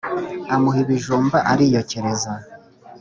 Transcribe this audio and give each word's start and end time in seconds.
Amuha 0.55 0.77
iibijumba 0.81 1.37
ariyokereza 1.51 2.33